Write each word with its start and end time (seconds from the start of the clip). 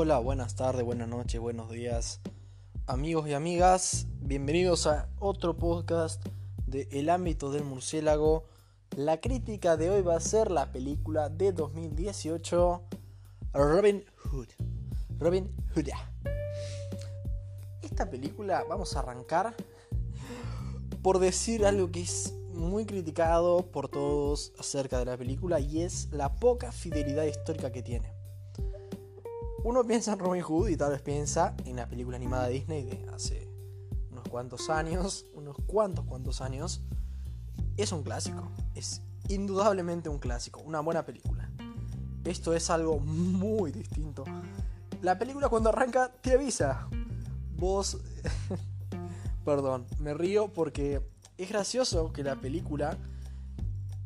Hola, 0.00 0.20
buenas 0.20 0.54
tardes, 0.54 0.84
buenas 0.84 1.08
noches, 1.08 1.40
buenos 1.40 1.72
días, 1.72 2.20
amigos 2.86 3.26
y 3.26 3.34
amigas. 3.34 4.06
Bienvenidos 4.20 4.86
a 4.86 5.08
otro 5.18 5.56
podcast 5.56 6.24
de 6.68 6.86
El 6.92 7.10
ámbito 7.10 7.50
del 7.50 7.64
murciélago. 7.64 8.44
La 8.96 9.20
crítica 9.20 9.76
de 9.76 9.90
hoy 9.90 10.02
va 10.02 10.14
a 10.14 10.20
ser 10.20 10.52
la 10.52 10.70
película 10.70 11.30
de 11.30 11.50
2018 11.50 12.80
Robin 13.54 14.04
Hood. 14.18 14.46
Robin 15.18 15.52
Hood. 15.74 15.88
Esta 17.82 18.08
película 18.08 18.64
vamos 18.68 18.94
a 18.94 19.00
arrancar 19.00 19.56
por 21.02 21.18
decir 21.18 21.66
algo 21.66 21.90
que 21.90 22.02
es 22.02 22.34
muy 22.52 22.86
criticado 22.86 23.66
por 23.72 23.88
todos 23.88 24.52
acerca 24.60 25.00
de 25.00 25.06
la 25.06 25.16
película 25.16 25.58
y 25.58 25.82
es 25.82 26.06
la 26.12 26.36
poca 26.36 26.70
fidelidad 26.70 27.24
histórica 27.24 27.72
que 27.72 27.82
tiene. 27.82 28.17
Uno 29.68 29.84
piensa 29.84 30.14
en 30.14 30.18
Robin 30.18 30.40
Hood 30.40 30.68
y 30.70 30.78
tal 30.78 30.92
vez 30.92 31.02
piensa 31.02 31.54
en 31.66 31.76
la 31.76 31.86
película 31.86 32.16
animada 32.16 32.48
Disney 32.48 32.84
de 32.84 33.06
hace 33.12 33.50
unos 34.10 34.26
cuantos 34.26 34.70
años, 34.70 35.26
unos 35.34 35.58
cuantos 35.66 36.06
cuantos 36.06 36.40
años. 36.40 36.80
Es 37.76 37.92
un 37.92 38.02
clásico, 38.02 38.50
es 38.74 39.02
indudablemente 39.28 40.08
un 40.08 40.20
clásico, 40.20 40.60
una 40.60 40.80
buena 40.80 41.04
película. 41.04 41.50
Esto 42.24 42.54
es 42.54 42.70
algo 42.70 42.98
muy 42.98 43.70
distinto. 43.70 44.24
La 45.02 45.18
película 45.18 45.50
cuando 45.50 45.68
arranca 45.68 46.12
te 46.22 46.32
avisa. 46.32 46.88
Vos... 47.58 47.98
Perdón, 49.44 49.84
me 49.98 50.14
río 50.14 50.50
porque 50.50 51.06
es 51.36 51.50
gracioso 51.50 52.10
que 52.14 52.22
la 52.22 52.36
película 52.36 52.96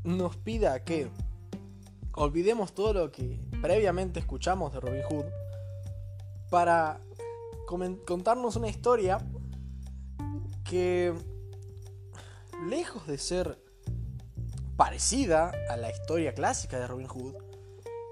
nos 0.03 0.37
pida 0.37 0.83
que 0.83 1.09
olvidemos 2.15 2.75
todo 2.75 2.93
lo 2.95 3.13
que 3.13 3.41
previamente 3.63 4.19
escuchamos 4.19 4.73
de 4.73 4.81
Robin 4.81 5.03
Hood 5.09 5.42
para 6.53 7.01
contarnos 8.05 8.57
una 8.57 8.69
historia 8.69 9.27
que 10.69 11.15
lejos 12.69 13.07
de 13.07 13.17
ser 13.17 13.59
parecida 14.77 15.51
a 15.71 15.79
la 15.79 15.91
historia 15.91 16.35
clásica 16.35 16.79
de 16.79 16.87
Robin 16.87 17.07
Hood 17.07 17.37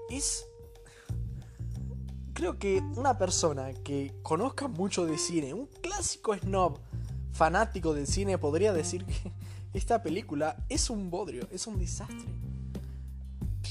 es 0.09 0.47
creo 2.33 2.57
que 2.57 2.81
una 2.95 3.15
persona 3.19 3.75
que 3.75 4.15
conozca 4.23 4.67
mucho 4.67 5.05
de 5.05 5.19
cine, 5.19 5.53
un 5.53 5.67
clásico 5.67 6.35
snob 6.35 6.79
fanático 7.33 7.93
del 7.93 8.07
cine 8.07 8.39
podría 8.39 8.73
decir 8.73 9.05
que 9.05 9.31
esta 9.75 10.01
película 10.01 10.65
es 10.67 10.89
un 10.89 11.11
bodrio, 11.11 11.47
es 11.51 11.67
un 11.67 11.77
desastre. 11.77 12.25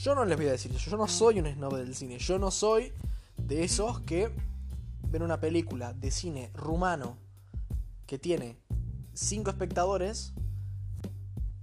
Yo 0.01 0.15
no 0.15 0.25
les 0.25 0.37
voy 0.37 0.47
a 0.47 0.53
decir 0.53 0.71
eso, 0.71 0.89
yo 0.89 0.97
no 0.97 1.09
soy 1.09 1.41
un 1.41 1.53
snob 1.53 1.75
del 1.75 1.97
cine, 1.97 2.19
yo 2.19 2.39
no 2.39 2.53
soy 2.53 2.93
de 3.37 3.65
esos 3.65 3.99
que 4.03 4.31
ven 5.11 5.22
una 5.22 5.41
película 5.41 5.92
de 5.92 6.11
cine 6.11 6.50
rumano 6.55 7.19
que 8.06 8.19
tiene 8.19 8.56
5 9.14 9.50
espectadores 9.50 10.33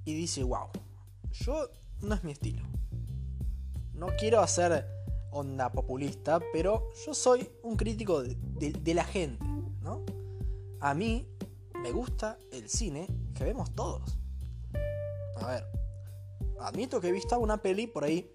y 0.05 0.13
dice, 0.13 0.43
wow, 0.43 0.67
yo 1.31 1.69
no 2.01 2.15
es 2.15 2.23
mi 2.23 2.31
estilo. 2.31 2.63
No 3.93 4.07
quiero 4.19 4.41
hacer 4.41 4.85
onda 5.31 5.71
populista, 5.71 6.39
pero 6.53 6.89
yo 7.05 7.13
soy 7.13 7.49
un 7.63 7.75
crítico 7.75 8.21
de, 8.21 8.93
la 8.93 9.03
gente, 9.03 9.43
¿no? 9.81 10.03
A 10.79 10.93
mí 10.93 11.27
me 11.81 11.91
gusta 11.91 12.37
el 12.51 12.69
cine 12.69 13.07
que 13.33 13.43
vemos 13.43 13.73
todos. 13.75 14.17
A 15.37 15.47
ver, 15.47 15.65
admito 16.59 16.99
que 16.99 17.09
he 17.09 17.11
visto 17.11 17.37
una 17.39 17.57
peli 17.57 17.87
por 17.87 18.03
ahí 18.03 18.29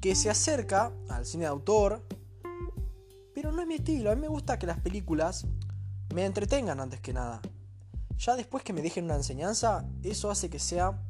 que 0.00 0.14
se 0.14 0.30
acerca 0.30 0.92
al 1.08 1.26
cine 1.26 1.44
de 1.44 1.50
autor, 1.50 2.02
pero 3.40 3.52
no 3.52 3.62
es 3.62 3.66
mi 3.66 3.76
estilo. 3.76 4.10
A 4.10 4.14
mí 4.14 4.20
me 4.20 4.28
gusta 4.28 4.58
que 4.58 4.66
las 4.66 4.78
películas 4.80 5.46
me 6.14 6.26
entretengan 6.26 6.78
antes 6.78 7.00
que 7.00 7.14
nada. 7.14 7.40
Ya 8.18 8.36
después 8.36 8.62
que 8.62 8.74
me 8.74 8.82
dejen 8.82 9.06
una 9.06 9.14
enseñanza, 9.14 9.88
eso 10.02 10.30
hace 10.30 10.50
que 10.50 10.58
sea 10.58 11.00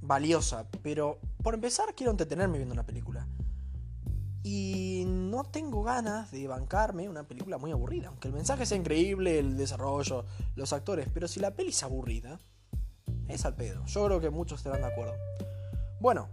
valiosa. 0.00 0.66
Pero 0.82 1.20
por 1.42 1.52
empezar, 1.52 1.94
quiero 1.94 2.10
entretenerme 2.10 2.56
viendo 2.56 2.72
una 2.72 2.86
película. 2.86 3.28
Y 4.44 5.04
no 5.06 5.44
tengo 5.44 5.82
ganas 5.82 6.30
de 6.30 6.48
bancarme 6.48 7.06
una 7.06 7.24
película 7.24 7.58
muy 7.58 7.70
aburrida. 7.70 8.08
Aunque 8.08 8.28
el 8.28 8.34
mensaje 8.34 8.64
sea 8.64 8.78
increíble, 8.78 9.38
el 9.38 9.58
desarrollo, 9.58 10.24
los 10.54 10.72
actores. 10.72 11.06
Pero 11.12 11.28
si 11.28 11.38
la 11.38 11.50
peli 11.50 11.68
es 11.68 11.82
aburrida, 11.82 12.40
es 13.28 13.44
al 13.44 13.56
pedo. 13.56 13.84
Yo 13.84 14.06
creo 14.06 14.20
que 14.22 14.30
muchos 14.30 14.60
estarán 14.60 14.80
de 14.80 14.86
acuerdo. 14.86 15.12
Bueno, 16.00 16.30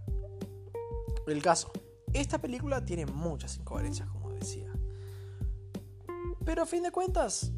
el 1.26 1.42
caso. 1.42 1.70
Esta 2.14 2.38
película 2.38 2.82
tiene 2.82 3.04
muchas 3.04 3.58
incoherencias, 3.58 4.08
como 4.08 4.32
decía. 4.32 4.74
Pero 6.44 6.62
a 6.62 6.66
fin 6.66 6.82
de 6.82 6.90
cuentas, 6.90 7.52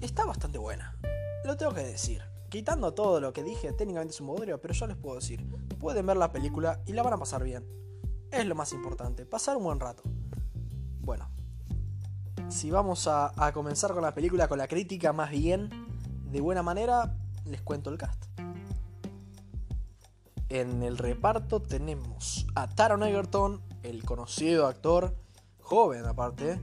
está 0.00 0.24
bastante 0.24 0.58
buena. 0.58 0.96
Lo 1.44 1.56
tengo 1.56 1.72
que 1.72 1.82
decir. 1.82 2.22
Quitando 2.48 2.94
todo 2.94 3.20
lo 3.20 3.32
que 3.32 3.42
dije, 3.42 3.72
técnicamente 3.72 4.14
es 4.14 4.20
un 4.20 4.26
bodrio, 4.26 4.60
pero 4.60 4.74
yo 4.74 4.86
les 4.86 4.96
puedo 4.96 5.16
decir, 5.16 5.46
pueden 5.78 6.06
ver 6.06 6.16
la 6.16 6.32
película 6.32 6.80
y 6.86 6.92
la 6.92 7.02
van 7.02 7.12
a 7.12 7.18
pasar 7.18 7.44
bien 7.44 7.80
es 8.30 8.46
lo 8.46 8.54
más 8.54 8.72
importante, 8.72 9.26
pasar 9.26 9.56
un 9.56 9.64
buen 9.64 9.80
rato. 9.80 10.02
Bueno, 11.00 11.28
si 12.48 12.70
vamos 12.70 13.08
a, 13.08 13.32
comenzar 13.52 13.92
con 13.92 14.02
la 14.02 14.14
película, 14.14 14.48
con 14.48 14.58
la 14.58 14.68
crítica 14.68 15.12
más 15.12 15.30
bien, 15.30 15.70
de 16.30 16.40
buena 16.40 16.62
manera, 16.62 17.16
les 17.44 17.60
cuento 17.62 17.90
el 17.90 17.98
cast. 17.98 18.24
En 20.48 20.82
el 20.82 20.98
reparto 20.98 21.60
tenemos 21.60 22.46
a 22.54 22.68
Taron 22.68 23.02
Egerton, 23.04 23.62
el 23.82 24.04
conocido 24.04 24.66
actor, 24.66 25.16
joven 25.60 26.06
aparte, 26.06 26.60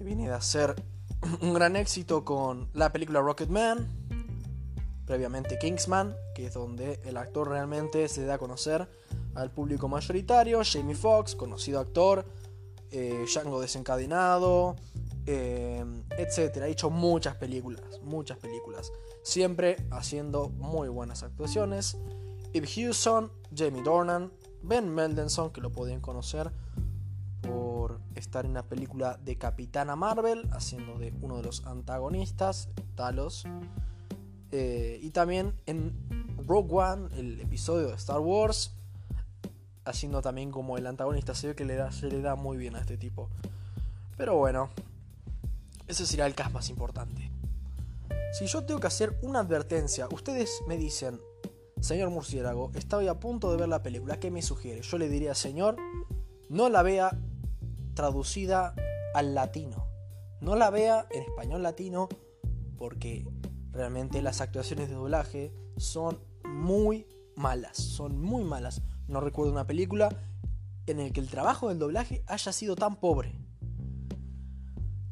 que 0.00 0.04
viene 0.04 0.28
de 0.28 0.34
hacer 0.34 0.82
un 1.42 1.52
gran 1.52 1.76
éxito 1.76 2.24
con 2.24 2.70
la 2.72 2.90
película 2.90 3.20
Rocketman, 3.20 3.86
previamente 5.04 5.58
Kingsman, 5.58 6.16
que 6.34 6.46
es 6.46 6.54
donde 6.54 7.02
el 7.04 7.18
actor 7.18 7.50
realmente 7.50 8.08
se 8.08 8.24
da 8.24 8.34
a 8.34 8.38
conocer 8.38 8.88
al 9.34 9.50
público 9.50 9.88
mayoritario. 9.88 10.62
Jamie 10.64 10.94
Foxx, 10.94 11.34
conocido 11.34 11.80
actor, 11.80 12.24
eh, 12.90 13.26
Django 13.26 13.60
desencadenado, 13.60 14.76
eh, 15.26 15.84
etc. 16.16 16.62
Ha 16.62 16.68
hecho 16.68 16.88
muchas 16.88 17.36
películas, 17.36 18.00
muchas 18.02 18.38
películas. 18.38 18.90
Siempre 19.22 19.76
haciendo 19.90 20.48
muy 20.48 20.88
buenas 20.88 21.22
actuaciones. 21.22 21.98
Eve 22.54 22.66
Hewson, 22.74 23.30
Jamie 23.54 23.82
Dornan, 23.82 24.32
Ben 24.62 24.88
Mendelsohn, 24.88 25.50
que 25.50 25.60
lo 25.60 25.70
pueden 25.70 26.00
conocer 26.00 26.50
estar 28.20 28.46
en 28.46 28.54
la 28.54 28.62
película 28.62 29.18
de 29.24 29.36
Capitana 29.36 29.96
Marvel, 29.96 30.48
haciendo 30.52 30.98
de 30.98 31.12
uno 31.20 31.38
de 31.38 31.42
los 31.42 31.66
antagonistas, 31.66 32.68
Talos. 32.94 33.44
Eh, 34.52 34.98
y 35.02 35.10
también 35.10 35.54
en 35.66 35.92
Rogue 36.46 36.74
One, 36.74 37.08
el 37.18 37.40
episodio 37.40 37.88
de 37.88 37.94
Star 37.94 38.20
Wars, 38.20 38.74
haciendo 39.84 40.22
también 40.22 40.50
como 40.50 40.78
el 40.78 40.86
antagonista. 40.86 41.34
Se 41.34 41.48
ve 41.48 41.54
que 41.54 41.64
le 41.64 41.74
da, 41.74 41.90
se 41.92 42.08
le 42.08 42.20
da 42.20 42.36
muy 42.36 42.56
bien 42.56 42.76
a 42.76 42.80
este 42.80 42.96
tipo. 42.96 43.28
Pero 44.16 44.36
bueno, 44.36 44.70
ese 45.88 46.06
será 46.06 46.26
el 46.26 46.34
cast 46.34 46.52
más 46.52 46.68
importante. 46.70 47.30
Si 48.32 48.46
yo 48.46 48.64
tengo 48.64 48.80
que 48.80 48.86
hacer 48.86 49.18
una 49.22 49.40
advertencia, 49.40 50.06
ustedes 50.12 50.62
me 50.68 50.76
dicen, 50.76 51.20
señor 51.80 52.10
Murciélago, 52.10 52.70
estaba 52.74 53.08
a 53.10 53.18
punto 53.18 53.50
de 53.50 53.56
ver 53.56 53.68
la 53.68 53.82
película, 53.82 54.20
¿qué 54.20 54.30
me 54.30 54.42
sugiere? 54.42 54.82
Yo 54.82 54.98
le 54.98 55.08
diría, 55.08 55.34
señor, 55.34 55.76
no 56.48 56.68
la 56.68 56.82
vea 56.82 57.18
traducida 57.94 58.74
al 59.14 59.34
latino. 59.34 59.86
No 60.40 60.56
la 60.56 60.70
vea 60.70 61.06
en 61.10 61.22
español 61.22 61.62
latino 61.62 62.08
porque 62.78 63.26
realmente 63.72 64.22
las 64.22 64.40
actuaciones 64.40 64.88
de 64.88 64.94
doblaje 64.94 65.52
son 65.76 66.18
muy 66.44 67.06
malas, 67.36 67.76
son 67.76 68.20
muy 68.20 68.44
malas 68.44 68.82
no 69.10 69.20
recuerdo 69.20 69.52
una 69.52 69.66
película 69.66 70.08
en 70.86 71.00
el 71.00 71.12
que 71.12 71.20
el 71.20 71.28
trabajo 71.28 71.68
del 71.68 71.78
doblaje 71.78 72.22
haya 72.26 72.52
sido 72.52 72.76
tan 72.76 72.96
pobre. 72.96 73.36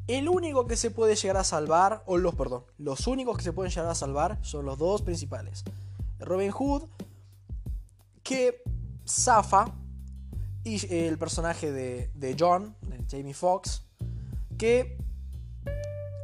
El 0.07 0.27
único 0.27 0.65
que 0.65 0.75
se 0.75 0.89
puede 0.89 1.15
llegar 1.15 1.37
a 1.37 1.43
salvar, 1.43 2.03
o 2.07 2.17
los, 2.17 2.33
perdón, 2.33 2.63
los 2.77 3.05
únicos 3.05 3.37
que 3.37 3.43
se 3.43 3.53
pueden 3.53 3.71
llegar 3.71 3.91
a 3.91 3.95
salvar 3.95 4.39
son 4.41 4.65
los 4.65 4.77
dos 4.79 5.03
principales. 5.03 5.63
Robin 6.19 6.51
Hood, 6.51 6.83
que 8.23 8.63
zafa, 9.07 9.75
el 10.89 11.17
personaje 11.17 11.71
de, 11.71 12.35
John, 12.37 12.75
de 12.81 13.03
Jamie 13.09 13.33
Foxx, 13.33 13.83
que 14.57 14.97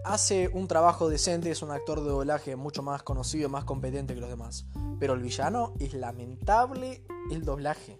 hace 0.03 0.49
un 0.49 0.67
trabajo 0.67 1.09
decente, 1.09 1.49
es 1.49 1.61
un 1.61 1.71
actor 1.71 2.03
de 2.03 2.09
doblaje 2.09 2.55
mucho 2.55 2.83
más 2.83 3.01
conocido, 3.01 3.49
más 3.49 3.63
competente 3.63 4.13
que 4.13 4.21
los 4.21 4.29
demás. 4.29 4.65
Pero 4.99 5.13
el 5.13 5.21
villano 5.21 5.73
es 5.79 5.93
lamentable 5.93 7.03
el 7.31 7.43
doblaje. 7.43 7.99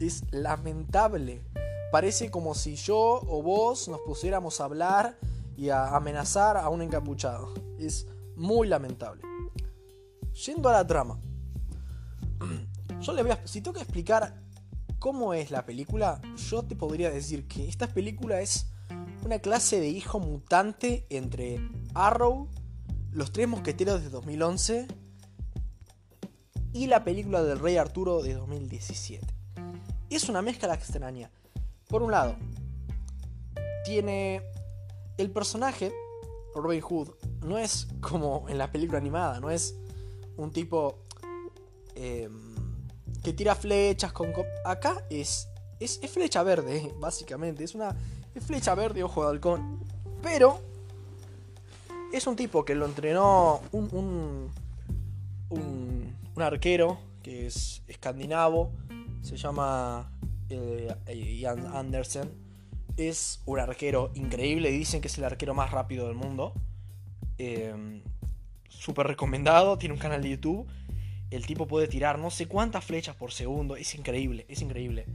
Es 0.00 0.24
lamentable. 0.32 1.44
Parece 1.90 2.30
como 2.30 2.54
si 2.54 2.76
yo 2.76 3.20
o 3.26 3.42
vos 3.42 3.88
nos 3.88 4.00
pusiéramos 4.00 4.60
a 4.60 4.64
hablar 4.64 5.18
y 5.56 5.68
a 5.68 5.94
amenazar 5.94 6.56
a 6.56 6.68
un 6.70 6.80
encapuchado. 6.80 7.52
Es 7.78 8.06
muy 8.34 8.66
lamentable. 8.66 9.22
Yendo 10.46 10.70
a 10.70 10.72
la 10.72 10.86
trama. 10.86 11.20
Yo 13.00 13.12
le 13.12 13.22
voy 13.22 13.32
a... 13.32 13.46
Si 13.46 13.60
tengo 13.60 13.74
que 13.74 13.82
explicar 13.82 14.41
¿Cómo 15.02 15.34
es 15.34 15.50
la 15.50 15.66
película? 15.66 16.20
Yo 16.48 16.62
te 16.62 16.76
podría 16.76 17.10
decir 17.10 17.48
que 17.48 17.68
esta 17.68 17.88
película 17.88 18.40
es 18.40 18.66
una 19.24 19.40
clase 19.40 19.80
de 19.80 19.88
hijo 19.88 20.20
mutante 20.20 21.08
entre 21.10 21.58
Arrow, 21.92 22.48
Los 23.10 23.32
Tres 23.32 23.48
Mosqueteros 23.48 24.00
de 24.00 24.10
2011 24.10 24.86
y 26.72 26.86
la 26.86 27.02
película 27.02 27.42
del 27.42 27.58
Rey 27.58 27.78
Arturo 27.78 28.22
de 28.22 28.34
2017. 28.34 29.26
Es 30.08 30.28
una 30.28 30.40
mezcla 30.40 30.72
extraña. 30.72 31.32
Por 31.88 32.04
un 32.04 32.12
lado, 32.12 32.36
tiene 33.84 34.40
el 35.18 35.32
personaje, 35.32 35.92
Robin 36.54 36.80
Hood, 36.80 37.08
no 37.44 37.58
es 37.58 37.88
como 38.00 38.48
en 38.48 38.56
la 38.56 38.70
película 38.70 38.98
animada, 38.98 39.40
no 39.40 39.50
es 39.50 39.74
un 40.36 40.52
tipo 40.52 41.00
em, 41.96 42.51
que 43.22 43.32
tira 43.32 43.54
flechas 43.54 44.12
con... 44.12 44.32
Acá 44.64 45.04
es, 45.08 45.48
es, 45.80 46.00
flecha 46.10 46.42
verde, 46.42 46.92
básicamente. 46.98 47.64
Es 47.64 47.74
una 47.74 47.96
flecha 48.40 48.74
verde, 48.74 49.02
ojo 49.02 49.24
de 49.24 49.30
halcón. 49.30 49.80
Pero 50.22 50.60
es 52.12 52.26
un 52.26 52.36
tipo 52.36 52.64
que 52.64 52.74
lo 52.74 52.86
entrenó 52.86 53.60
un, 53.72 53.88
un, 53.92 54.50
un, 55.50 56.42
arquero 56.42 56.98
que 57.22 57.46
es 57.46 57.82
escandinavo. 57.86 58.72
Se 59.22 59.36
llama 59.36 60.10
eh, 60.48 60.94
Ian 61.38 61.66
Andersen. 61.74 62.30
Es 62.96 63.40
un 63.46 63.60
arquero 63.60 64.10
increíble. 64.14 64.70
Dicen 64.70 65.00
que 65.00 65.08
es 65.08 65.18
el 65.18 65.24
arquero 65.24 65.54
más 65.54 65.70
rápido 65.70 66.06
del 66.06 66.16
mundo. 66.16 66.52
Eh, 67.38 68.02
Súper 68.68 69.06
recomendado. 69.06 69.78
Tiene 69.78 69.94
un 69.94 70.00
canal 70.00 70.22
de 70.22 70.30
YouTube. 70.30 70.66
El 71.32 71.46
tipo 71.46 71.66
puede 71.66 71.88
tirar 71.88 72.18
no 72.18 72.30
sé 72.30 72.46
cuántas 72.46 72.84
flechas 72.84 73.16
por 73.16 73.32
segundo. 73.32 73.74
Es 73.76 73.94
increíble, 73.94 74.44
es 74.50 74.60
increíble. 74.60 75.06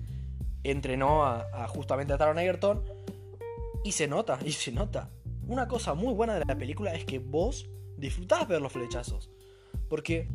Entrenó 0.63 1.23
a, 1.23 1.67
justamente 1.67 2.11
a 2.11 2.17
Taron 2.17 2.39
Egerton. 2.39 2.83
Y 3.83 3.91
se 3.91 4.07
nota, 4.07 4.39
y 4.43 4.51
se 4.51 4.71
nota. 4.71 5.11
Una 5.47 5.67
cosa 5.67 5.93
muy 5.93 6.15
buena 6.15 6.33
de 6.39 6.43
la 6.43 6.57
película 6.57 6.95
es 6.95 7.05
que 7.05 7.19
vos 7.19 7.69
disfrutás 7.97 8.47
ver 8.47 8.61
los 8.61 8.73
flechazos. 8.73 9.29
Porque 9.87 10.27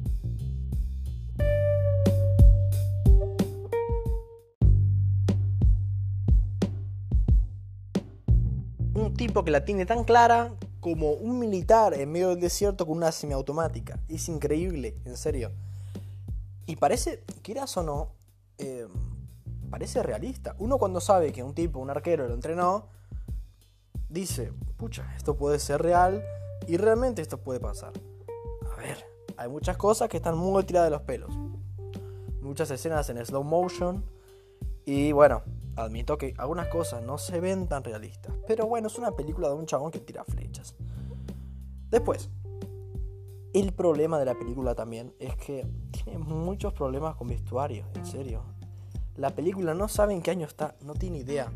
un 8.95 9.15
tipo 9.15 9.45
que 9.45 9.51
la 9.51 9.65
tiene 9.65 9.85
tan 9.85 10.05
clara 10.05 10.55
como 10.79 11.11
un 11.11 11.41
militar 11.41 11.93
en 11.95 12.13
medio 12.13 12.29
del 12.29 12.41
desierto 12.41 12.87
con 12.87 12.99
una 12.99 13.11
semiautomática. 13.11 13.99
Es 14.09 14.29
increíble, 14.29 14.95
en 15.05 15.17
serio. 15.17 15.51
Y 16.67 16.77
parece, 16.77 17.25
quieras 17.43 17.77
o 17.77 17.83
no, 17.83 18.13
eh, 18.59 18.87
parece 19.71 20.03
realista. 20.03 20.55
Uno 20.59 20.79
cuando 20.79 21.01
sabe 21.01 21.33
que 21.33 21.43
un 21.43 21.55
tipo, 21.55 21.81
un 21.81 21.91
arquero, 21.91 22.29
lo 22.29 22.35
entrenó, 22.35 22.89
dice, 24.09 24.53
pucha, 24.77 25.15
esto 25.17 25.37
puede 25.37 25.59
ser 25.59 25.83
real 25.83 26.23
y 26.69 26.77
realmente 26.77 27.23
esto 27.23 27.39
puede 27.39 27.61
pasar. 27.61 27.93
A 28.73 28.77
ver, 28.77 29.05
hay 29.37 29.49
muchas 29.49 29.77
cosas 29.77 30.09
que 30.09 30.19
están 30.19 30.37
muy 30.37 30.63
tiradas 30.65 30.89
de 30.89 30.97
los 30.97 31.03
pelos. 31.03 31.35
Muchas 32.41 32.71
escenas 32.71 33.09
en 33.09 33.25
slow 33.25 33.45
motion. 33.45 34.05
Y 34.85 35.13
bueno, 35.13 35.43
admito 35.77 36.19
que 36.19 36.35
algunas 36.39 36.69
cosas 36.69 37.03
no 37.03 37.19
se 37.19 37.41
ven 37.41 37.69
tan 37.69 37.85
realistas. 37.85 38.35
Pero 38.47 38.67
bueno, 38.67 38.89
es 38.89 38.99
una 38.99 39.13
película 39.13 39.49
de 39.49 39.55
un 39.55 39.67
chabón 39.67 39.91
que 39.91 40.01
tira 40.01 40.25
flechas. 40.25 40.75
Después, 41.91 42.31
el 43.53 43.73
problema 43.73 44.19
de 44.19 44.25
la 44.25 44.35
película 44.35 44.75
también 44.75 45.15
es 45.19 45.37
que 45.37 45.67
tiene 45.91 46.19
muchos 46.19 46.73
problemas 46.73 47.17
con 47.17 47.29
vestuario, 47.29 47.85
en 47.95 48.07
serio. 48.07 48.43
La 49.17 49.31
película 49.31 49.75
no 49.75 49.89
sabe 49.89 50.15
en 50.15 50.23
qué 50.23 50.31
año 50.31 50.47
está, 50.47 50.75
no 50.81 50.95
tiene 50.95 51.19
idea. 51.19 51.53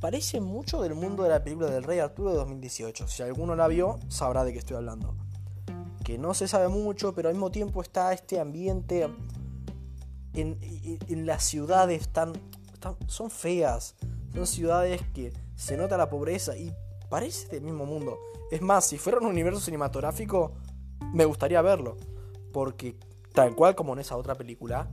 Parece 0.00 0.40
mucho 0.40 0.82
del 0.82 0.94
mundo 0.94 1.22
de 1.22 1.28
la 1.28 1.42
película 1.42 1.70
del 1.70 1.84
Rey 1.84 2.00
Arturo 2.00 2.30
de 2.30 2.36
2018. 2.36 3.06
Si 3.06 3.22
alguno 3.22 3.54
la 3.54 3.68
vio, 3.68 3.98
sabrá 4.08 4.44
de 4.44 4.52
qué 4.52 4.58
estoy 4.58 4.76
hablando. 4.76 5.14
Que 6.04 6.18
no 6.18 6.34
se 6.34 6.48
sabe 6.48 6.68
mucho, 6.68 7.14
pero 7.14 7.28
al 7.28 7.34
mismo 7.34 7.50
tiempo 7.50 7.82
está 7.82 8.12
este 8.12 8.40
ambiente 8.40 9.08
en, 10.34 11.26
las 11.26 11.44
ciudades 11.44 12.08
tan, 12.08 12.32
son 13.06 13.30
feas. 13.30 13.96
Son 14.34 14.46
ciudades 14.46 15.02
que 15.14 15.32
se 15.56 15.76
nota 15.76 15.96
la 15.96 16.10
pobreza 16.10 16.56
y 16.56 16.72
parece 17.08 17.48
del 17.48 17.62
mismo 17.62 17.86
mundo. 17.86 18.18
Es 18.50 18.62
más, 18.62 18.86
si 18.86 18.98
fuera 18.98 19.18
un 19.18 19.26
universo 19.26 19.60
cinematográfico, 19.60 20.52
me 21.12 21.24
gustaría 21.24 21.60
verlo. 21.62 21.96
Porque 22.52 22.96
tal 23.32 23.54
cual 23.54 23.74
como 23.74 23.92
en 23.92 24.00
esa 24.00 24.16
otra 24.16 24.34
película, 24.34 24.90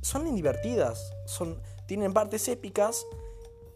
son 0.00 0.34
divertidas, 0.34 1.12
son, 1.26 1.60
tienen 1.86 2.12
partes 2.12 2.48
épicas 2.48 3.06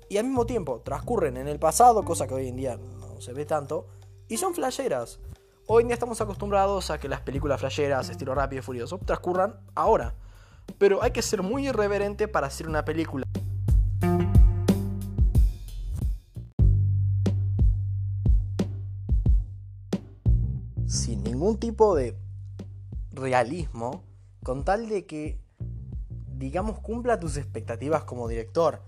y 0.08 0.18
al 0.18 0.24
mismo 0.24 0.46
tiempo 0.46 0.80
transcurren 0.84 1.36
en 1.36 1.48
el 1.48 1.58
pasado, 1.58 2.04
cosa 2.04 2.26
que 2.26 2.34
hoy 2.34 2.48
en 2.48 2.56
día 2.56 2.76
no 2.76 3.20
se 3.20 3.32
ve 3.32 3.46
tanto, 3.46 3.86
y 4.28 4.36
son 4.36 4.54
flasheras. 4.54 5.20
Hoy 5.66 5.82
en 5.82 5.88
día 5.88 5.94
estamos 5.94 6.20
acostumbrados 6.20 6.90
a 6.90 6.98
que 6.98 7.08
las 7.08 7.20
películas 7.20 7.60
flasheras, 7.60 8.10
estilo 8.10 8.34
rápido 8.34 8.60
y 8.60 8.62
furioso, 8.62 8.98
transcurran 8.98 9.60
ahora. 9.74 10.14
Pero 10.78 11.02
hay 11.02 11.12
que 11.12 11.22
ser 11.22 11.42
muy 11.42 11.68
irreverente 11.68 12.28
para 12.28 12.48
hacer 12.48 12.68
una 12.68 12.84
película. 12.84 13.24
Ningún 21.52 21.60
tipo 21.60 21.94
de 21.94 22.16
realismo 23.12 24.04
con 24.42 24.64
tal 24.64 24.88
de 24.88 25.04
que, 25.04 25.38
digamos, 26.38 26.80
cumpla 26.80 27.20
tus 27.20 27.36
expectativas 27.36 28.04
como 28.04 28.26
director. 28.26 28.82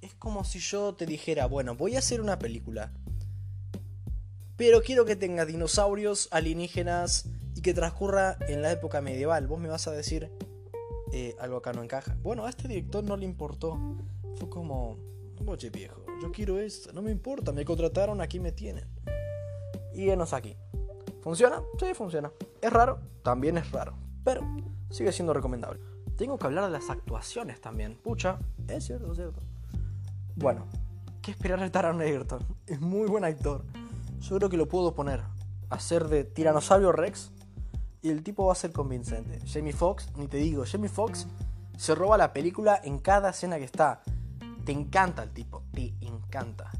Es 0.00 0.14
como 0.14 0.44
si 0.44 0.60
yo 0.60 0.94
te 0.94 1.04
dijera, 1.04 1.46
bueno, 1.46 1.74
voy 1.74 1.96
a 1.96 1.98
hacer 1.98 2.22
una 2.22 2.38
película, 2.38 2.90
pero 4.56 4.82
quiero 4.82 5.04
que 5.04 5.14
tenga 5.14 5.44
dinosaurios, 5.44 6.28
alienígenas 6.30 7.26
y 7.54 7.60
que 7.60 7.74
transcurra 7.74 8.38
en 8.48 8.62
la 8.62 8.72
época 8.72 9.02
medieval. 9.02 9.46
Vos 9.46 9.60
me 9.60 9.68
vas 9.68 9.86
a 9.86 9.92
decir, 9.92 10.30
eh, 11.12 11.36
algo 11.38 11.58
acá 11.58 11.74
no 11.74 11.82
encaja. 11.82 12.16
Bueno, 12.22 12.46
a 12.46 12.50
este 12.50 12.66
director 12.66 13.04
no 13.04 13.16
le 13.16 13.26
importó. 13.26 13.78
Fue 14.36 14.48
como, 14.48 14.96
oye 15.46 15.68
viejo, 15.68 16.02
yo 16.22 16.32
quiero 16.32 16.58
esto, 16.58 16.92
no 16.94 17.02
me 17.02 17.10
importa, 17.10 17.52
me 17.52 17.64
contrataron, 17.64 18.22
aquí 18.22 18.40
me 18.40 18.52
tienen. 18.52 18.88
Y 19.92 20.08
enos 20.08 20.32
aquí. 20.32 20.56
¿Funciona? 21.22 21.62
Sí, 21.78 21.94
funciona. 21.94 22.32
¿Es 22.60 22.72
raro? 22.72 22.98
También 23.22 23.58
es 23.58 23.70
raro. 23.70 23.94
Pero 24.24 24.42
sigue 24.90 25.12
siendo 25.12 25.32
recomendable. 25.32 25.80
Tengo 26.16 26.38
que 26.38 26.46
hablar 26.46 26.64
de 26.64 26.70
las 26.70 26.90
actuaciones 26.90 27.60
también. 27.60 27.96
Pucha, 27.96 28.38
es 28.68 28.84
cierto, 28.84 29.12
es 29.12 29.16
cierto. 29.16 29.40
Bueno, 30.36 30.66
¿qué 31.22 31.30
esperar 31.30 31.60
de 31.60 31.70
Taron 31.70 32.00
Egerton? 32.02 32.44
Es 32.66 32.80
muy 32.80 33.08
buen 33.08 33.24
actor. 33.24 33.64
Yo 34.20 34.36
creo 34.36 34.50
que 34.50 34.56
lo 34.56 34.68
puedo 34.68 34.94
poner 34.94 35.22
a 35.70 35.78
ser 35.78 36.08
de 36.08 36.24
Tiranosaurio 36.24 36.92
Rex 36.92 37.30
y 38.02 38.10
el 38.10 38.22
tipo 38.22 38.46
va 38.46 38.52
a 38.52 38.56
ser 38.56 38.72
convincente. 38.72 39.40
Jamie 39.46 39.72
Foxx, 39.72 40.14
ni 40.16 40.26
te 40.26 40.38
digo, 40.38 40.64
Jamie 40.66 40.88
Foxx 40.88 41.26
se 41.76 41.94
roba 41.94 42.18
la 42.18 42.32
película 42.32 42.80
en 42.82 42.98
cada 42.98 43.30
escena 43.30 43.58
que 43.58 43.64
está. 43.64 44.02
Te 44.64 44.72
encanta 44.72 45.22
el 45.22 45.30
tipo, 45.30 45.62
te 45.72 45.94
encanta. 46.00 46.70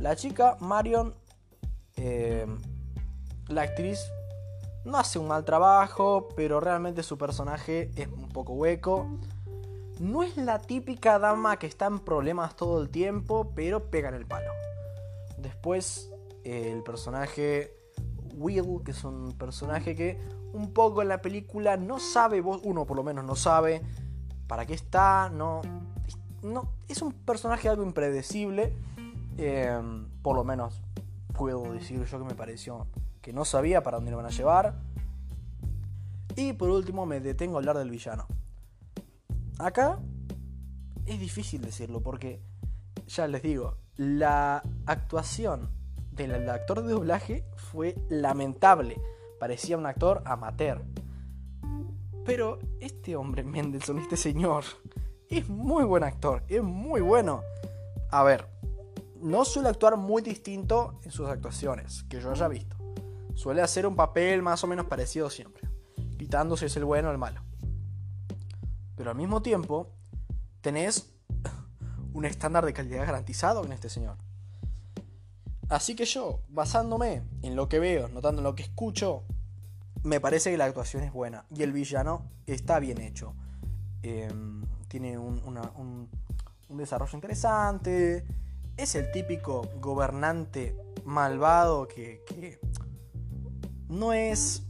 La 0.00 0.16
chica, 0.16 0.56
Marion, 0.60 1.14
eh, 1.96 2.46
la 3.48 3.62
actriz 3.62 4.10
no 4.84 4.98
hace 4.98 5.18
un 5.18 5.28
mal 5.28 5.44
trabajo, 5.44 6.28
pero 6.36 6.60
realmente 6.60 7.02
su 7.02 7.18
personaje 7.18 7.90
es 7.96 8.08
un 8.08 8.28
poco 8.28 8.52
hueco. 8.54 9.08
No 9.98 10.22
es 10.22 10.36
la 10.36 10.60
típica 10.60 11.18
dama 11.18 11.58
que 11.58 11.66
está 11.66 11.86
en 11.86 11.98
problemas 11.98 12.54
todo 12.56 12.80
el 12.80 12.90
tiempo, 12.90 13.52
pero 13.54 13.90
pega 13.90 14.08
en 14.08 14.14
el 14.14 14.26
palo. 14.26 14.52
Después, 15.38 16.10
el 16.44 16.82
personaje 16.82 17.76
Will, 18.34 18.82
que 18.84 18.92
es 18.92 19.04
un 19.04 19.32
personaje 19.32 19.96
que 19.96 20.20
un 20.52 20.72
poco 20.72 21.02
en 21.02 21.08
la 21.08 21.20
película 21.20 21.76
no 21.76 21.98
sabe, 21.98 22.40
uno 22.40 22.86
por 22.86 22.96
lo 22.96 23.02
menos 23.02 23.24
no 23.24 23.34
sabe 23.34 23.82
para 24.46 24.66
qué 24.66 24.74
está, 24.74 25.30
no, 25.30 25.62
no 26.42 26.70
es 26.88 27.02
un 27.02 27.12
personaje 27.12 27.68
algo 27.68 27.82
impredecible, 27.82 28.72
eh, 29.38 29.78
por 30.22 30.36
lo 30.36 30.44
menos 30.44 30.80
puedo 31.34 31.72
decir 31.72 32.04
yo 32.04 32.18
que 32.18 32.24
me 32.24 32.34
pareció 32.34 32.86
que 33.26 33.32
no 33.32 33.44
sabía 33.44 33.82
para 33.82 33.96
dónde 33.96 34.12
lo 34.12 34.18
van 34.18 34.26
a 34.26 34.30
llevar. 34.30 34.76
Y 36.36 36.52
por 36.52 36.70
último 36.70 37.06
me 37.06 37.18
detengo 37.18 37.56
a 37.56 37.58
hablar 37.58 37.76
del 37.76 37.90
villano. 37.90 38.28
Acá 39.58 39.98
es 41.06 41.18
difícil 41.18 41.60
decirlo 41.60 42.04
porque, 42.04 42.40
ya 43.08 43.26
les 43.26 43.42
digo, 43.42 43.78
la 43.96 44.62
actuación 44.86 45.70
del 46.12 46.48
actor 46.48 46.84
de 46.84 46.92
doblaje 46.92 47.44
fue 47.56 47.96
lamentable. 48.08 48.96
Parecía 49.40 49.76
un 49.76 49.86
actor 49.86 50.22
amateur. 50.24 50.84
Pero 52.24 52.60
este 52.78 53.16
hombre, 53.16 53.42
Mendelssohn, 53.42 53.98
este 53.98 54.16
señor, 54.16 54.62
es 55.28 55.48
muy 55.48 55.82
buen 55.82 56.04
actor, 56.04 56.44
es 56.46 56.62
muy 56.62 57.00
bueno. 57.00 57.42
A 58.12 58.22
ver, 58.22 58.46
no 59.20 59.44
suele 59.44 59.68
actuar 59.68 59.96
muy 59.96 60.22
distinto 60.22 61.00
en 61.02 61.10
sus 61.10 61.28
actuaciones, 61.28 62.04
que 62.04 62.20
yo 62.20 62.30
haya 62.30 62.46
visto 62.46 62.75
suele 63.36 63.62
hacer 63.62 63.86
un 63.86 63.94
papel 63.94 64.42
más 64.42 64.64
o 64.64 64.66
menos 64.66 64.86
parecido 64.86 65.30
siempre, 65.30 65.68
quitando 66.18 66.56
si 66.56 66.64
es 66.64 66.76
el 66.76 66.84
bueno 66.84 67.10
o 67.10 67.12
el 67.12 67.18
malo. 67.18 67.42
Pero 68.96 69.10
al 69.10 69.16
mismo 69.16 69.42
tiempo, 69.42 69.92
tenés 70.62 71.14
un 72.14 72.24
estándar 72.24 72.64
de 72.64 72.72
calidad 72.72 73.06
garantizado 73.06 73.62
en 73.64 73.72
este 73.72 73.90
señor. 73.90 74.16
Así 75.68 75.94
que 75.94 76.06
yo, 76.06 76.40
basándome 76.48 77.22
en 77.42 77.56
lo 77.56 77.68
que 77.68 77.78
veo, 77.78 78.08
notando 78.08 78.40
en 78.40 78.44
lo 78.44 78.54
que 78.54 78.62
escucho, 78.62 79.24
me 80.02 80.20
parece 80.20 80.50
que 80.50 80.56
la 80.56 80.64
actuación 80.64 81.02
es 81.02 81.12
buena. 81.12 81.44
Y 81.54 81.62
el 81.62 81.72
villano 81.72 82.30
está 82.46 82.78
bien 82.78 83.00
hecho. 83.00 83.34
Em, 84.02 84.64
tiene 84.88 85.18
un, 85.18 86.08
desarrollo 86.70 87.16
interesante. 87.16 88.24
Es 88.76 88.94
el 88.94 89.10
típico 89.10 89.68
gobernante 89.80 90.76
malvado 91.04 91.86
que 91.86 92.24
no 93.88 94.12
es 94.12 94.62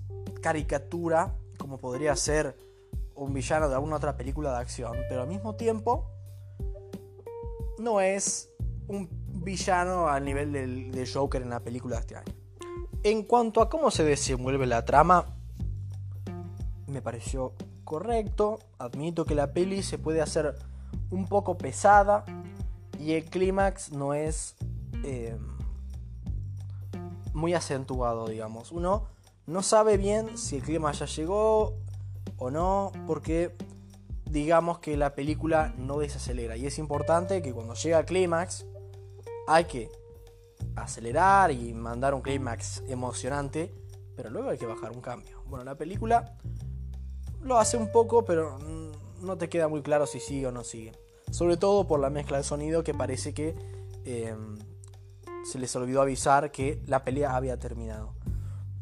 caricatura 0.42 1.34
como 1.58 1.78
podría 1.78 2.14
ser 2.16 2.56
un 3.14 3.32
villano 3.32 3.68
de 3.68 3.74
alguna 3.74 3.96
otra 3.96 4.16
película 4.16 4.52
de 4.52 4.58
acción, 4.58 4.96
pero 5.08 5.22
al 5.22 5.28
mismo 5.28 5.54
tiempo 5.56 6.06
no 7.78 8.00
es 8.00 8.50
un 8.88 9.08
villano 9.42 10.08
al 10.08 10.24
nivel 10.24 10.52
del, 10.52 11.08
Joker 11.12 11.42
en 11.42 11.50
la 11.50 11.60
película 11.60 11.96
de 11.96 12.00
este 12.00 12.16
año. 12.16 12.32
En 13.02 13.22
cuanto 13.22 13.60
a 13.60 13.68
cómo 13.68 13.90
se 13.90 14.04
desenvuelve 14.04 14.66
la 14.66 14.84
trama, 14.84 15.26
me 16.86 17.02
pareció 17.02 17.54
correcto. 17.84 18.58
Admito 18.78 19.24
que 19.24 19.34
la 19.34 19.52
peli 19.52 19.82
se 19.82 19.98
puede 19.98 20.20
hacer 20.20 20.54
un 21.10 21.26
poco 21.26 21.56
pesada 21.56 22.24
y 22.98 23.12
el 23.12 23.24
clímax 23.24 23.92
no 23.92 24.14
es 24.14 24.56
eh, 25.04 25.36
muy 27.36 27.54
acentuado, 27.54 28.26
digamos. 28.26 28.72
Uno 28.72 29.04
no 29.46 29.62
sabe 29.62 29.96
bien 29.98 30.36
si 30.36 30.56
el 30.56 30.62
clímax 30.62 31.00
ya 31.00 31.06
llegó 31.06 31.74
o 32.38 32.50
no, 32.50 32.90
porque 33.06 33.54
digamos 34.28 34.80
que 34.80 34.96
la 34.96 35.14
película 35.14 35.74
no 35.76 35.98
desacelera. 35.98 36.56
Y 36.56 36.66
es 36.66 36.78
importante 36.78 37.42
que 37.42 37.52
cuando 37.52 37.74
llega 37.74 37.98
al 37.98 38.06
clímax 38.06 38.66
hay 39.46 39.66
que 39.66 39.90
acelerar 40.74 41.52
y 41.52 41.74
mandar 41.74 42.14
un 42.14 42.22
clímax 42.22 42.82
emocionante, 42.88 43.72
pero 44.16 44.30
luego 44.30 44.48
hay 44.48 44.58
que 44.58 44.66
bajar 44.66 44.92
un 44.92 45.00
cambio. 45.00 45.42
Bueno, 45.46 45.64
la 45.64 45.76
película 45.76 46.36
lo 47.42 47.58
hace 47.58 47.76
un 47.76 47.92
poco, 47.92 48.24
pero 48.24 48.58
no 49.20 49.36
te 49.36 49.48
queda 49.48 49.68
muy 49.68 49.82
claro 49.82 50.06
si 50.06 50.20
sigue 50.20 50.46
o 50.46 50.52
no 50.52 50.64
sigue. 50.64 50.92
Sobre 51.30 51.56
todo 51.56 51.86
por 51.86 52.00
la 52.00 52.08
mezcla 52.08 52.38
de 52.38 52.44
sonido 52.44 52.82
que 52.82 52.94
parece 52.94 53.34
que 53.34 53.54
em, 54.04 54.56
se 55.46 55.58
les 55.58 55.74
olvidó 55.76 56.02
avisar 56.02 56.50
que 56.50 56.82
la 56.86 57.04
pelea 57.04 57.36
había 57.36 57.58
terminado. 57.58 58.14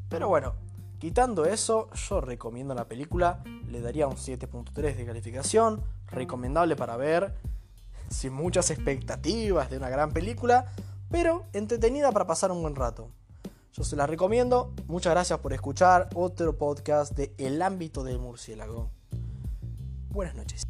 Pero 0.08 0.28
bueno, 0.28 0.54
quitando 0.98 1.44
eso, 1.44 1.90
yo 1.92 2.20
recomiendo 2.20 2.74
la 2.74 2.88
película, 2.88 3.42
le 3.68 3.80
daría 3.80 4.06
un 4.06 4.16
7.3 4.16 4.96
de 4.96 5.04
calificación, 5.04 5.82
recomendable 6.06 6.76
para 6.76 6.96
ver, 6.96 7.34
sin 8.08 8.32
muchas 8.32 8.70
expectativas 8.70 9.70
de 9.70 9.76
una 9.76 9.90
gran 9.90 10.12
película, 10.12 10.72
pero 11.10 11.44
entretenida 11.52 12.12
para 12.12 12.26
pasar 12.26 12.50
un 12.50 12.62
buen 12.62 12.76
rato. 12.76 13.10
Yo 13.72 13.84
se 13.84 13.96
la 13.96 14.06
recomiendo, 14.06 14.72
muchas 14.86 15.12
gracias 15.12 15.40
por 15.40 15.52
escuchar 15.52 16.08
otro 16.14 16.56
podcast 16.56 17.12
de 17.14 17.34
El 17.38 17.60
ámbito 17.60 18.04
del 18.04 18.18
murciélago. 18.18 18.88
Buenas 20.10 20.36
noches. 20.36 20.62